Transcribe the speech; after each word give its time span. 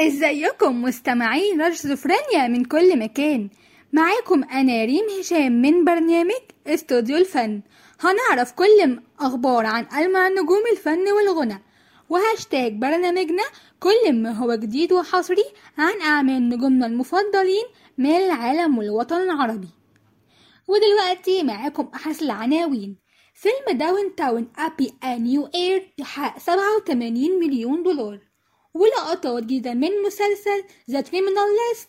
إزيكم 0.00 0.82
مستمعين 0.82 1.60
راديو 1.60 2.48
من 2.48 2.64
كل 2.64 2.98
مكان. 2.98 3.48
معاكم 3.92 4.44
أنا 4.44 4.84
ريم 4.84 5.06
هشام 5.20 5.52
من 5.52 5.84
برنامج 5.84 6.42
استوديو 6.66 7.16
الفن. 7.16 7.62
هنعرف 8.00 8.52
كل 8.52 9.00
أخبار 9.20 9.66
عن 9.66 9.86
ألمع 9.98 10.28
نجوم 10.28 10.62
الفن 10.72 11.04
والغنى. 11.12 11.62
وهاشتاج 12.08 12.72
برنامجنا 12.72 13.42
كل 13.80 14.12
ما 14.12 14.30
هو 14.32 14.54
جديد 14.54 14.92
وحصري 14.92 15.44
عن 15.78 16.00
أعمال 16.00 16.48
نجومنا 16.48 16.86
المفضلين 16.86 17.64
من 17.98 18.10
العالم 18.10 18.78
والوطن 18.78 19.20
العربي. 19.20 19.68
ودلوقتي 20.68 21.42
معاكم 21.42 21.90
أهم 21.94 22.22
العناوين. 22.22 22.96
فيلم 23.34 23.78
Downton 23.78 24.48
Abbey: 24.58 24.87
A 24.87 24.92
New 25.04 25.48
Era 25.54 25.92
يحقق 25.98 26.38
87 26.38 27.40
مليون 27.40 27.82
دولار. 27.82 28.27
ولقطات 28.74 29.42
جديدة 29.42 29.74
من 29.74 29.90
مسلسل 30.06 30.64
ذا 30.90 31.00
كريمنال 31.00 31.46
ليست 31.68 31.88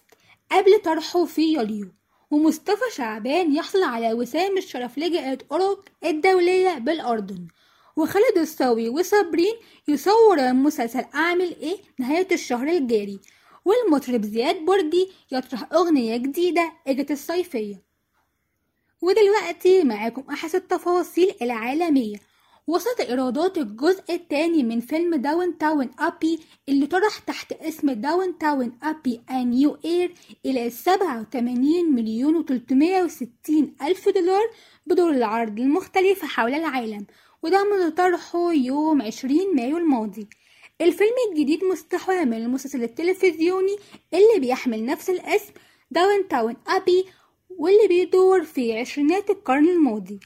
قبل 0.51 0.81
طرحه 0.83 1.25
في 1.25 1.53
يوليو. 1.53 1.91
ومصطفى 2.31 2.95
شعبان 2.95 3.55
يحصل 3.55 3.83
على 3.83 4.13
وسام 4.13 4.57
الشرف 4.57 4.97
لجائزة 4.97 5.37
أوروك 5.51 5.85
الدولية 6.03 6.77
بالأردن. 6.77 7.47
وخالد 7.95 8.37
الصاوي 8.37 8.89
وصابرين 8.89 9.53
يصور 9.87 10.53
مسلسل 10.53 11.05
أعمل 11.15 11.55
إيه؟ 11.61 11.77
نهاية 11.99 12.27
الشهر 12.31 12.67
الجاري. 12.67 13.19
والمطرب 13.65 14.25
زياد 14.25 14.65
برجي 14.65 15.11
يطرح 15.31 15.73
أغنية 15.73 16.17
جديدة 16.17 16.73
إجت 16.87 17.11
الصيفية. 17.11 17.83
ودلوقتي 19.01 19.83
معاكم 19.83 20.23
أحس 20.29 20.55
التفاصيل 20.55 21.35
العالمية. 21.41 22.17
وصلت 22.69 22.99
إيرادات 22.99 23.57
الجزء 23.57 24.03
الثاني 24.09 24.63
من 24.63 24.79
فيلم 24.79 25.15
Downton 25.15 25.89
Abbey 25.99 26.39
اللي 26.69 26.87
طرح 26.87 27.19
تحت 27.19 27.51
اسم 27.51 27.91
Downton 27.91 28.37
Abbey: 28.37 28.77
A 28.83 29.21
New 29.31 29.77
Era 29.85 30.13
إلى 30.45 30.69
87 30.69 31.91
مليون 31.95 32.35
و 32.35 32.43
360 32.43 33.75
ألف 33.81 34.09
دولار 34.09 34.43
بدور 34.87 35.11
العرض 35.11 35.59
المختلفة 35.59 36.27
حول 36.27 36.53
العالم 36.53 37.05
وده 37.43 37.63
منذ 37.63 37.89
طرحه 37.89 38.53
يوم 38.53 39.01
20 39.01 39.55
مايو 39.55 39.77
الماضي. 39.77 40.27
الفيلم 40.81 41.15
الجديد 41.31 41.63
مستوحى 41.63 42.25
من 42.25 42.37
المسلسل 42.37 42.83
التلفزيوني 42.83 43.75
اللي 44.13 44.39
بيحمل 44.39 44.85
نفس 44.85 45.09
الاسم 45.09 45.53
Downton 45.91 46.55
Abbey 46.67 47.05
واللي 47.49 47.87
بيدور 47.87 48.43
في 48.43 48.79
عشرينات 48.79 49.29
القرن 49.29 49.69
الماضي. 49.69 50.19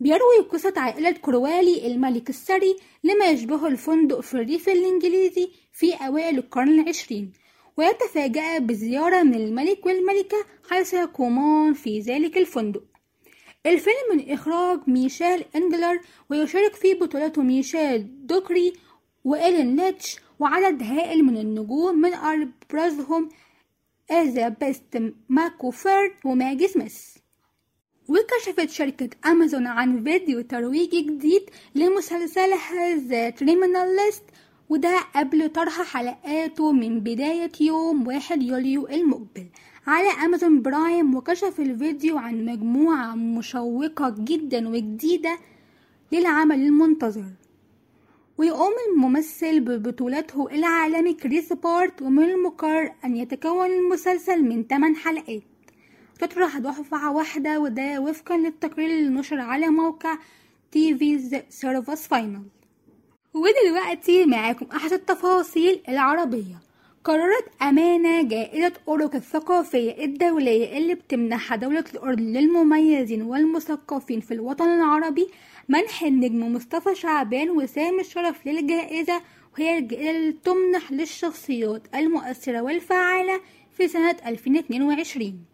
بيروي 0.00 0.38
قصة 0.50 0.74
عائلة 0.76 1.10
كراولي 1.10 1.86
الملك 1.86 2.28
الثري 2.30 2.76
لما 3.04 3.26
يشبه 3.26 3.66
الفندق 3.66 4.20
في 4.20 4.34
الريف 4.34 4.68
الإنجليزي 4.68 5.48
في 5.72 5.94
أوائل 5.94 6.38
القرن 6.38 6.80
العشرين 6.80 7.32
ويتفاجأ 7.76 8.58
بزيارة 8.58 9.22
من 9.22 9.34
الملك 9.34 9.86
والملكة 9.86 10.36
حيث 10.70 10.94
يقيمان 10.94 11.74
في 11.74 12.00
ذلك 12.00 12.36
الفندق. 12.38 12.82
الفيلم 13.66 13.96
من 14.12 14.30
إخراج 14.32 14.80
ميشيل 14.86 15.44
إنجلر 15.56 16.00
ويشارك 16.30 16.74
في 16.74 16.94
بطولته 16.94 17.42
ميشيل 17.42 18.26
دوكري 18.26 18.72
وإيلين 19.24 19.76
ليتش 19.76 20.16
وعدد 20.38 20.82
هائل 20.82 21.24
من 21.24 21.36
النجوم 21.38 22.00
من 22.00 22.14
أبرزهم 22.14 23.28
إليزابيث 24.10 24.78
ماكجفرن 25.28 26.12
وماجي 26.24 26.68
سميث. 26.68 27.16
وكشفت 28.08 28.70
شركة 28.70 29.10
أمازون 29.26 29.66
عن 29.66 30.04
فيديو 30.04 30.40
ترويجي 30.40 31.00
جديد 31.00 31.42
لمسلسلها 31.74 32.96
The 32.96 33.30
Terminal 33.30 33.96
List 33.96 34.22
وده 34.68 34.98
قبل 35.14 35.48
طرح 35.48 35.82
حلقاته 35.82 36.72
من 36.72 37.00
بداية 37.00 37.52
يوم 37.60 38.06
واحد 38.06 38.42
يوليو 38.42 38.88
المقبل. 38.88 39.46
على 39.86 40.08
أمازون 40.08 40.62
برايم 40.62 41.14
وكشف 41.14 41.60
الفيديو 41.60 42.18
عن 42.18 42.44
مجموعة 42.44 43.14
مشوقة 43.14 44.14
جدا 44.18 44.68
وجديدة 44.68 45.38
للعمل 46.12 46.60
المنتظر. 46.60 47.32
ويقوم 48.38 48.72
الممثل 48.92 49.60
ببطولته 49.60 50.48
العالمي 50.52 51.14
كريس 51.14 51.52
برات 51.52 52.02
ومن 52.02 52.24
المقرر 52.24 52.92
أن 53.04 53.16
يتكون 53.16 53.66
المسلسل 53.66 54.42
من 54.42 54.66
8 54.66 54.96
حلقات. 54.96 55.42
تطرح 56.16 56.58
دفعة 56.58 57.12
واحدة 57.12 57.60
وده 57.60 58.00
وفقا 58.00 58.36
للتقرير 58.36 58.90
اللي 58.90 59.08
نشر 59.20 59.40
على 59.40 59.66
موقع 59.66 60.18
TV 60.72 61.42
Series 61.48 62.06
Finale 62.06 62.42
ودلوقتي 63.34 64.26
معاكم 64.26 64.66
أحد 64.76 64.92
التفاصيل 64.92 65.80
العربية. 65.88 66.56
قررت 67.04 67.62
أمانة 67.62 68.22
جائزة 68.22 68.72
أوروك 68.88 69.14
الثقافية 69.14 70.04
الدولية 70.04 70.78
اللي 70.78 70.94
بتمنحها 70.94 71.56
دولة 71.56 71.84
الأردن 71.94 72.24
للمميزين 72.24 73.22
والمثقفين 73.22 74.20
في 74.20 74.34
الوطن 74.34 74.64
العربي 74.68 75.26
منح 75.68 76.02
النجم 76.02 76.52
مصطفى 76.54 76.94
شعبان 76.94 77.50
وسام 77.50 78.00
الشرف 78.00 78.46
للجائزة 78.46 79.20
وهي 79.54 79.78
الجائزة 79.78 80.10
اللي 80.10 80.32
تمنح 80.32 80.92
للشخصيات 80.92 81.82
المؤثرة 81.94 82.60
والفعالة 82.60 83.40
في 83.76 83.88
سنة 83.88 84.16
2022 84.26 85.44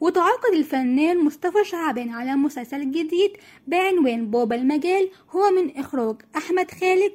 وتعاقد 0.00 0.52
الفنان 0.54 1.24
مصطفى 1.24 1.64
شعبان 1.64 2.08
على 2.08 2.36
مسلسل 2.36 2.90
جديد 2.90 3.30
بعنوان 3.66 4.30
بابا 4.30 4.56
المجال 4.56 5.08
هو 5.30 5.50
من 5.50 5.76
إخراج 5.76 6.16
أحمد 6.36 6.70
خالد 6.70 7.12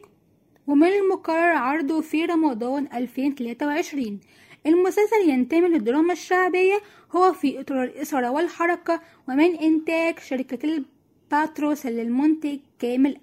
ومن 0.67 0.87
المقرر 0.87 1.55
عرضه 1.55 2.01
في 2.01 2.25
رمضان 2.25 2.87
2023 2.93 4.19
المسلسل 4.65 5.29
ينتمي 5.29 5.67
للدراما 5.67 6.13
الشعبية 6.13 6.79
هو 7.15 7.33
في 7.33 7.59
إطار 7.59 7.83
الإثارة 7.83 8.29
والحركة 8.31 9.01
ومن 9.29 9.55
إنتاج 9.55 10.19
شركة 10.19 10.59
الباتروس 11.31 11.85
للمنتج 11.85 12.59
كامل 12.79 13.17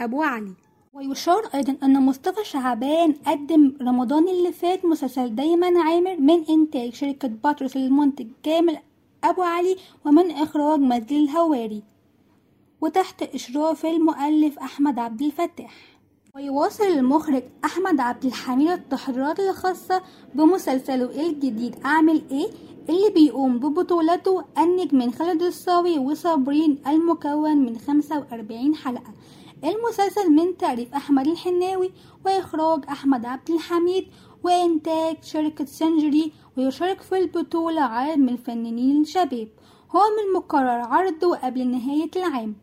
أبو 0.00 0.22
علي. 0.22 0.52
ويشار 0.92 1.46
أيضا 1.54 1.76
أن 1.82 2.02
مصطفى 2.02 2.44
شعبان 2.44 3.12
قدم 3.12 3.76
رمضان 3.82 4.28
اللي 4.28 4.52
فات 4.52 4.84
مسلسل 4.84 5.34
دايما 5.34 5.82
عامر 5.82 6.16
من 6.20 6.44
إنتاج 6.50 6.94
شركة 6.94 7.28
باتروس 7.28 7.76
للمنتج 7.76 8.26
كامل 8.42 8.78
أبو 9.24 9.42
علي 9.42 9.76
ومن 10.06 10.30
إخراج 10.30 10.80
مجد 10.80 11.12
الهواري 11.12 11.82
وتحت 12.80 13.22
إشراف 13.22 13.86
المؤلف 13.86 14.58
أحمد 14.58 14.98
عبد 14.98 15.22
الفتاح. 15.22 15.74
ويواصل 16.34 16.84
المخرج 16.84 17.42
أحمد 17.64 18.00
عبد 18.00 18.24
الحميد 18.24 18.70
التحضيرات 18.70 19.40
الخاصة 19.40 20.02
بمسلسله 20.34 21.26
الجديد 21.26 21.76
أعمل 21.84 22.22
إيه؟ 22.30 22.46
اللي 22.88 23.10
بيقوم 23.14 23.58
ببطولته 23.58 24.44
النجم 24.58 24.98
من 24.98 25.12
خالد 25.12 25.42
الصاوي 25.42 25.98
وصابرين 25.98 26.78
المكون 26.86 27.56
من 27.56 27.78
45 27.78 28.74
حلقة. 28.74 29.12
المسلسل 29.64 30.30
من 30.30 30.56
تأليف 30.56 30.94
أحمد 30.94 31.26
الحناوي 31.26 31.90
وإخراج 32.26 32.84
أحمد 32.88 33.26
عبد 33.26 33.50
الحميد 33.50 34.08
وإنتاج 34.44 35.16
شركة 35.22 35.64
سنجري 35.64 36.32
ويشارك 36.56 37.00
في 37.00 37.18
البطولة 37.18 38.16
من 38.16 38.28
الفنانين 38.28 39.00
الشباب. 39.00 39.48
هو 39.96 40.00
من 40.00 40.28
المقرر 40.28 40.80
عرضه 40.80 41.36
قبل 41.36 41.66
نهاية 41.66 42.10
العام. 42.16 42.56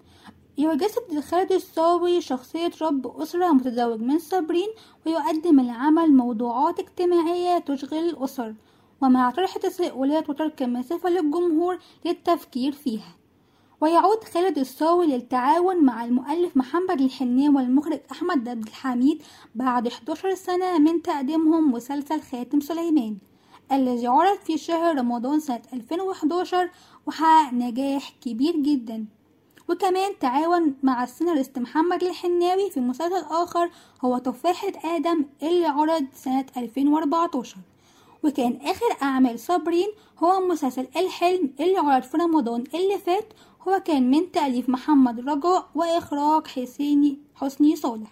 يجسد 0.57 1.19
خالد 1.19 1.51
الصاوي 1.51 2.21
شخصية 2.21 2.71
رب 2.81 3.21
أسرة 3.21 3.51
متزوج 3.51 3.99
من 3.99 4.19
صابرين 4.19 4.67
ويقدم 5.05 5.59
العمل 5.59 6.13
موضوعات 6.13 6.79
اجتماعية 6.79 7.57
تشغل 7.57 8.09
الأسر. 8.09 8.55
ومع 9.01 9.31
طرح 9.31 9.57
تساؤلات 9.57 10.29
وترك 10.29 10.63
مسافة 10.63 11.09
للجمهور 11.09 11.79
للتفكير 12.05 12.71
فيها. 12.71 13.15
ويعود 13.81 14.23
خالد 14.23 14.57
الصاوي 14.57 15.07
للتعاون 15.07 15.83
مع 15.83 16.05
المؤلف 16.05 16.57
محمد 16.57 17.01
الحناوي 17.01 17.49
والمخرج 17.49 17.99
أحمد 18.11 18.49
عبد 18.49 18.67
الحميد 18.67 19.23
بعد 19.55 19.87
11 19.87 20.35
سنة 20.35 20.77
من 20.77 21.01
تقديمهم 21.01 21.71
مسلسل 21.71 22.21
خاتم 22.21 22.59
سليمان 22.59 23.17
الذي 23.71 24.07
عرض 24.07 24.37
في 24.37 24.57
شهر 24.57 24.97
رمضان 24.97 25.39
سنة 25.39 25.61
2011 25.73 26.69
وحقق 27.05 27.53
نجاح 27.53 28.13
كبير 28.21 28.55
جدا. 28.55 29.05
وكمان 29.69 30.19
تعاون 30.19 30.75
مع 30.83 31.03
السيناريست 31.03 31.59
محمد 31.59 32.03
الحناوي 32.03 32.69
في 32.69 32.79
مسلسل 32.79 33.25
آخر 33.29 33.69
هو 34.05 34.17
تفاحة 34.17 34.71
آدم 34.83 35.25
اللي 35.43 35.65
عرض 35.65 36.05
سنة 36.13 36.45
2014 36.57 37.57
وكان 38.23 38.59
آخر 38.61 38.85
أعمال 39.01 39.39
صابرين 39.39 39.87
هو 40.23 40.39
مسلسل 40.47 40.87
الحلم 40.95 41.53
اللي 41.59 41.77
عرض 41.77 42.03
في 42.03 42.17
رمضان 42.17 42.63
اللي 42.75 42.97
فات. 42.97 43.33
هو 43.67 43.81
كان 43.85 44.11
من 44.11 44.31
تأليف 44.31 44.69
محمد 44.69 45.19
رجاء 45.29 45.69
وإخراج 45.75 46.47
حسيني 46.47 47.19
حسني 47.35 47.75
صالح. 47.75 48.11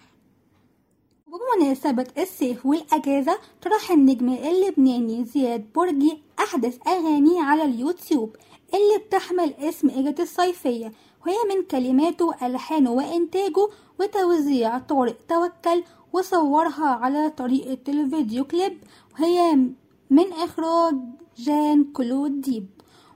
بمناسبة 1.27 2.07
الصيف 2.17 2.65
والأجازة 2.65 3.37
طرح 3.61 3.91
النجم 3.91 4.29
اللبناني 4.29 5.25
زياد 5.25 5.65
برجي 5.75 6.17
أحدث 6.39 6.87
أغانيه 6.87 7.41
على 7.41 7.63
اليوتيوب 7.63 8.35
اللي 8.73 9.05
بتحمل 9.05 9.53
اسم 9.53 9.89
إجة 9.89 10.21
الصيفية. 10.21 10.91
وهي 11.25 11.35
من 11.55 11.63
كلماته 11.65 12.45
ألحانه 12.47 12.91
وإنتاجه 12.91 13.67
وتوزيع 13.99 14.79
طارق 14.79 15.17
توكل 15.29 15.83
وصورها 16.13 16.87
على 16.87 17.29
طريقة 17.29 17.91
الفيديو 17.91 18.43
كليب. 18.45 18.77
وهي 19.19 19.67
من 20.09 20.33
إخراج 20.33 20.95
جان 21.37 21.83
كلود 21.83 22.41
ديب. 22.41 22.67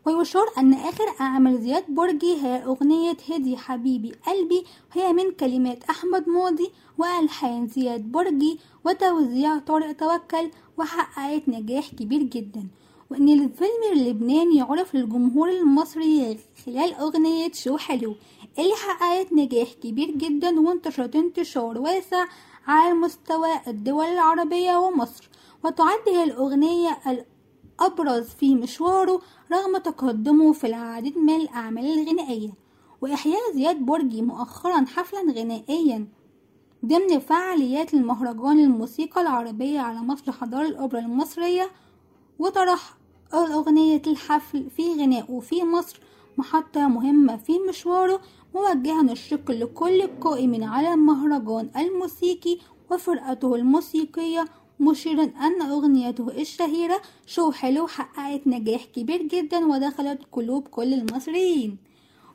ويشار 0.05 0.45
أن 0.57 0.73
آخر 0.73 1.03
أعمال 1.21 1.61
زياد 1.61 1.85
برجي 1.89 2.35
هي 2.43 2.65
أغنية 2.65 3.17
هدي 3.29 3.57
حبيبي 3.57 4.11
قلبي. 4.27 4.63
وهي 4.95 5.13
من 5.13 5.31
كلمات 5.31 5.83
أحمد 5.83 6.29
ماضي 6.29 6.71
وألحان 6.97 7.67
زياد 7.67 8.11
برجي 8.11 8.59
وتوزيع 8.85 9.57
طارق 9.59 9.91
توكل 9.91 10.51
وحققت 10.77 11.49
نجاح 11.49 11.87
كبير 11.89 12.23
جدا. 12.23 12.67
وإن 13.11 13.29
الفيلم 13.29 13.83
اللبناني 13.93 14.57
يعرف 14.57 14.95
للجمهور 14.95 15.49
المصري 15.49 16.37
خلال 16.65 16.93
أغنية 16.93 17.51
شو 17.51 17.77
حلو 17.77 18.15
اللي 18.59 18.73
حققت 18.75 19.33
نجاح 19.33 19.73
كبير 19.73 20.11
جدا 20.11 20.59
وانتشرت 20.59 21.15
انتشار 21.15 21.77
واسع 21.77 22.25
على 22.67 22.93
مستوى 22.93 23.49
الدول 23.67 24.05
العربية 24.05 24.77
ومصر. 24.77 25.29
وتعد 25.65 25.99
هي 26.07 26.23
الأغنية 26.23 26.97
الأبرز 27.07 28.29
في 28.29 28.55
مشواره 28.55 29.21
رغم 29.51 29.77
تقدمه 29.77 30.53
في 30.53 30.67
العديد 30.67 31.17
من 31.17 31.35
الأعمال 31.35 31.99
الغنائية. 31.99 32.51
وإحياء 33.01 33.53
زياد 33.53 33.85
برجي 33.85 34.21
مؤخرا 34.21 34.85
حفلا 34.85 35.19
غنائيا 35.31 36.07
ضمن 36.85 37.19
فعاليات 37.19 37.93
المهرجان 37.93 38.59
الموسيقى 38.59 39.21
العربية 39.21 39.79
على 39.79 39.99
مسرح 39.99 40.43
دار 40.43 40.61
الأوبرا 40.61 40.99
المصرية 40.99 41.69
وطرح 42.39 42.97
أغنية 43.33 44.01
الحفل 44.07 44.69
في 44.69 44.93
غنائه 44.93 45.39
في 45.39 45.63
مصر 45.63 45.99
محطة 46.37 46.87
مهمة 46.87 47.37
في 47.37 47.59
مشواره 47.69 48.21
موجها 48.55 49.01
الشكر 49.01 49.53
لكل 49.53 50.01
القائمين 50.01 50.63
على 50.63 50.93
المهرجان 50.93 51.69
الموسيقي 51.75 52.57
وفرقته 52.91 53.55
الموسيقية 53.55 54.45
مشيرا 54.79 55.23
أن 55.23 55.61
أغنيته 55.61 56.41
الشهيرة 56.41 57.01
شو 57.25 57.51
حلو 57.51 57.87
حققت 57.87 58.47
نجاح 58.47 58.85
كبير 58.85 59.21
جدا 59.21 59.65
ودخلت 59.65 60.21
قلوب 60.31 60.67
كل 60.67 60.93
المصريين. 60.93 61.77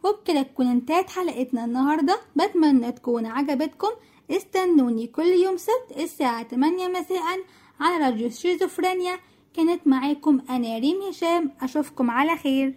وبكده 0.05 0.43
تكون 0.43 0.67
انتهت 0.67 1.11
حلقتنا 1.11 1.65
النهاردة. 1.65 2.21
بتمنى 2.37 2.93
تكون 2.93 3.27
عجبتكم. 3.27 3.91
استنوني 4.31 5.07
كل 5.07 5.27
يوم 5.27 5.57
سبت 5.57 5.97
الساعة 5.97 6.49
8 6.49 6.89
مساء 6.89 7.23
على 7.81 8.05
راديو 8.05 8.31
شيزوفرينيا. 8.31 9.19
كانت 9.55 9.87
معاكم 9.87 10.41
أنا 10.51 10.79
ريم 10.79 11.03
هشام. 11.03 11.51
أشوفكم 11.63 12.11
على 12.11 12.37
خير. 12.37 12.75